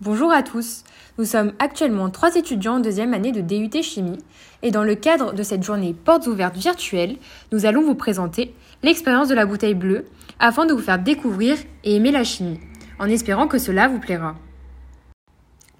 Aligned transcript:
Bonjour 0.00 0.30
à 0.30 0.44
tous. 0.44 0.84
Nous 1.18 1.24
sommes 1.24 1.54
actuellement 1.58 2.08
trois 2.08 2.36
étudiants 2.36 2.76
en 2.76 2.78
deuxième 2.78 3.14
année 3.14 3.32
de 3.32 3.40
DUT 3.40 3.82
Chimie 3.82 4.20
et 4.62 4.70
dans 4.70 4.84
le 4.84 4.94
cadre 4.94 5.32
de 5.32 5.42
cette 5.42 5.64
journée 5.64 5.92
portes 5.92 6.28
ouvertes 6.28 6.56
virtuelle, 6.56 7.16
nous 7.50 7.66
allons 7.66 7.82
vous 7.82 7.96
présenter 7.96 8.54
l'expérience 8.84 9.26
de 9.26 9.34
la 9.34 9.44
bouteille 9.44 9.74
bleue 9.74 10.04
afin 10.38 10.66
de 10.66 10.72
vous 10.72 10.78
faire 10.78 11.00
découvrir 11.00 11.56
et 11.82 11.96
aimer 11.96 12.12
la 12.12 12.22
chimie, 12.22 12.60
en 13.00 13.08
espérant 13.08 13.48
que 13.48 13.58
cela 13.58 13.88
vous 13.88 13.98
plaira. 13.98 14.36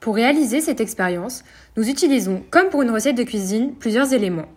Pour 0.01 0.17
réaliser 0.17 0.61
cette 0.61 0.81
expérience, 0.81 1.45
nous 1.77 1.89
utilisons, 1.89 2.43
comme 2.51 2.71
pour 2.71 2.83
une 2.83 2.91
recette 2.91 3.17
de 3.17 3.23
cuisine, 3.23 3.75
plusieurs 3.77 4.13
éléments. 4.13 4.49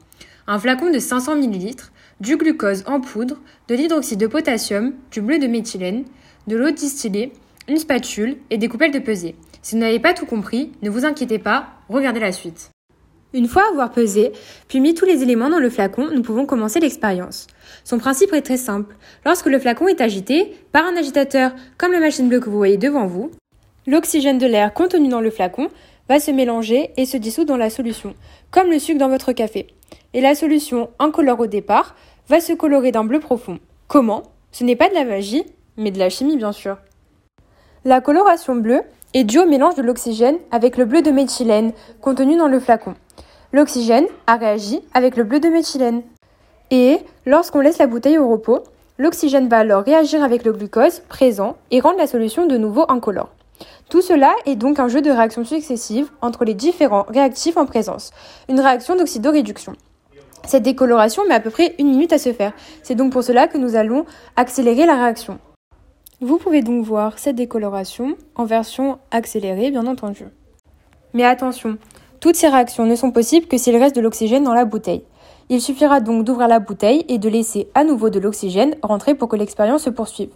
Un 0.47 0.57
flacon 0.57 0.89
de 0.89 0.97
500 0.97 1.35
ml, 1.35 1.75
du 2.19 2.35
glucose 2.35 2.83
en 2.87 2.99
poudre, 2.99 3.37
de 3.67 3.75
l'hydroxyde 3.75 4.19
de 4.19 4.25
potassium, 4.25 4.95
du 5.11 5.21
bleu 5.21 5.37
de 5.37 5.45
méthylène, 5.45 6.05
de 6.47 6.55
l'eau 6.55 6.71
distillée, 6.71 7.31
une 7.67 7.77
spatule 7.77 8.37
et 8.49 8.57
des 8.57 8.67
coupelles 8.67 8.91
de 8.91 8.97
pesée. 8.97 9.35
Si 9.61 9.75
vous 9.75 9.81
n'avez 9.81 9.99
pas 9.99 10.13
tout 10.13 10.25
compris, 10.25 10.71
ne 10.81 10.89
vous 10.89 11.05
inquiétez 11.05 11.37
pas, 11.37 11.67
regardez 11.87 12.19
la 12.19 12.31
suite. 12.31 12.71
Une 13.33 13.47
fois 13.47 13.63
avoir 13.69 13.91
pesé, 13.91 14.33
puis 14.67 14.79
mis 14.79 14.93
tous 14.93 15.05
les 15.05 15.21
éléments 15.21 15.49
dans 15.49 15.59
le 15.59 15.69
flacon, 15.69 16.09
nous 16.11 16.23
pouvons 16.23 16.45
commencer 16.45 16.79
l'expérience. 16.79 17.47
Son 17.83 17.97
principe 17.97 18.33
est 18.33 18.41
très 18.41 18.57
simple. 18.57 18.95
Lorsque 19.23 19.45
le 19.45 19.59
flacon 19.59 19.87
est 19.87 20.01
agité 20.01 20.57
par 20.71 20.85
un 20.85 20.97
agitateur 20.97 21.51
comme 21.77 21.93
la 21.93 21.99
machine 21.99 22.27
bleue 22.27 22.39
que 22.39 22.49
vous 22.49 22.57
voyez 22.57 22.77
devant 22.77 23.05
vous, 23.05 23.31
l'oxygène 23.87 24.39
de 24.39 24.47
l'air 24.47 24.73
contenu 24.73 25.07
dans 25.07 25.21
le 25.21 25.29
flacon 25.29 25.69
va 26.09 26.19
se 26.19 26.31
mélanger 26.31 26.91
et 26.97 27.05
se 27.05 27.15
dissoudre 27.17 27.49
dans 27.49 27.57
la 27.57 27.69
solution, 27.69 28.15
comme 28.49 28.69
le 28.69 28.79
sucre 28.79 28.99
dans 28.99 29.09
votre 29.09 29.31
café. 29.31 29.67
Et 30.13 30.21
la 30.21 30.35
solution 30.35 30.89
incolore 30.99 31.39
au 31.39 31.47
départ 31.47 31.95
va 32.27 32.41
se 32.41 32.53
colorer 32.53 32.91
d'un 32.91 33.05
bleu 33.05 33.19
profond. 33.19 33.59
Comment? 33.87 34.23
Ce 34.51 34.63
n'est 34.63 34.75
pas 34.75 34.89
de 34.89 34.95
la 34.95 35.05
magie, 35.05 35.45
mais 35.77 35.91
de 35.91 35.99
la 35.99 36.09
chimie 36.09 36.35
bien 36.35 36.51
sûr. 36.51 36.77
La 37.85 38.01
coloration 38.01 38.55
bleue 38.55 38.81
est 39.13 39.23
due 39.23 39.39
au 39.39 39.45
mélange 39.45 39.75
de 39.75 39.81
l'oxygène 39.81 40.37
avec 40.51 40.77
le 40.77 40.85
bleu 40.85 41.01
de 41.01 41.11
méthylène 41.11 41.73
contenu 42.01 42.37
dans 42.37 42.47
le 42.47 42.59
flacon. 42.59 42.95
L'oxygène 43.53 44.05
a 44.27 44.37
réagi 44.37 44.81
avec 44.93 45.17
le 45.17 45.23
bleu 45.23 45.39
de 45.39 45.49
méthylène. 45.49 46.03
Et 46.69 46.99
lorsqu'on 47.25 47.59
laisse 47.59 47.79
la 47.79 47.87
bouteille 47.87 48.17
au 48.17 48.29
repos, 48.29 48.63
l'oxygène 48.97 49.49
va 49.49 49.57
alors 49.57 49.83
réagir 49.83 50.23
avec 50.23 50.45
le 50.45 50.53
glucose 50.53 51.01
présent 51.09 51.57
et 51.69 51.81
rendre 51.81 51.97
la 51.97 52.07
solution 52.07 52.45
de 52.45 52.57
nouveau 52.57 52.85
incolore. 52.87 53.29
Tout 53.89 54.01
cela 54.01 54.33
est 54.45 54.55
donc 54.55 54.79
un 54.79 54.87
jeu 54.87 55.01
de 55.01 55.11
réactions 55.11 55.43
successives 55.43 56.09
entre 56.21 56.45
les 56.45 56.53
différents 56.53 57.05
réactifs 57.09 57.57
en 57.57 57.65
présence, 57.65 58.11
une 58.47 58.61
réaction 58.61 58.95
d'oxydoréduction. 58.95 59.73
Cette 60.47 60.63
décoloration 60.63 61.23
met 61.27 61.35
à 61.35 61.39
peu 61.39 61.49
près 61.49 61.75
une 61.77 61.89
minute 61.89 62.13
à 62.13 62.17
se 62.17 62.31
faire. 62.31 62.53
C'est 62.83 62.95
donc 62.95 63.11
pour 63.11 63.23
cela 63.23 63.47
que 63.47 63.57
nous 63.57 63.75
allons 63.75 64.05
accélérer 64.37 64.85
la 64.85 64.95
réaction. 64.95 65.39
Vous 66.23 66.37
pouvez 66.37 66.61
donc 66.61 66.85
voir 66.85 67.17
cette 67.17 67.35
décoloration 67.35 68.15
en 68.35 68.45
version 68.45 68.99
accélérée, 69.09 69.71
bien 69.71 69.87
entendu. 69.87 70.25
Mais 71.15 71.25
attention, 71.25 71.79
toutes 72.19 72.35
ces 72.35 72.47
réactions 72.47 72.85
ne 72.85 72.95
sont 72.95 73.09
possibles 73.09 73.47
que 73.47 73.57
s'il 73.57 73.75
reste 73.75 73.95
de 73.95 74.01
l'oxygène 74.01 74.43
dans 74.43 74.53
la 74.53 74.65
bouteille. 74.65 75.03
Il 75.49 75.61
suffira 75.61 75.99
donc 75.99 76.23
d'ouvrir 76.23 76.47
la 76.47 76.59
bouteille 76.59 77.05
et 77.07 77.17
de 77.17 77.27
laisser 77.27 77.69
à 77.73 77.83
nouveau 77.83 78.11
de 78.11 78.19
l'oxygène 78.19 78.75
rentrer 78.83 79.15
pour 79.15 79.29
que 79.29 79.35
l'expérience 79.35 79.81
se 79.81 79.89
poursuive. 79.89 80.29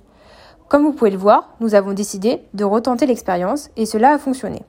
Comme 0.70 0.82
vous 0.82 0.92
pouvez 0.92 1.12
le 1.12 1.18
voir, 1.18 1.56
nous 1.60 1.76
avons 1.76 1.94
décidé 1.94 2.42
de 2.56 2.64
retenter 2.64 3.06
l'expérience 3.06 3.70
et 3.78 3.86
cela 3.86 4.14
a 4.14 4.18
fonctionné. 4.18 4.64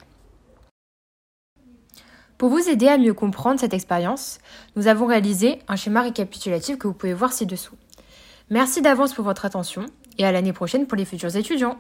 Pour 2.37 2.51
vous 2.51 2.69
aider 2.69 2.89
à 2.89 2.99
mieux 2.99 3.15
comprendre 3.15 3.59
cette 3.59 3.73
expérience, 3.73 4.37
nous 4.77 4.87
avons 4.87 5.07
réalisé 5.07 5.61
un 5.67 5.77
schéma 5.77 6.03
récapitulatif 6.03 6.77
que 6.77 6.87
vous 6.87 6.93
pouvez 6.93 7.15
voir 7.15 7.33
ci-dessous. 7.33 7.75
Merci 8.51 8.83
d'avance 8.83 9.15
pour 9.15 9.25
votre 9.25 9.47
attention 9.47 9.87
et 10.19 10.25
à 10.25 10.33
l'année 10.33 10.53
prochaine 10.53 10.87
pour 10.87 10.97
les 10.97 11.05
futurs 11.05 11.35
étudiants. 11.37 11.79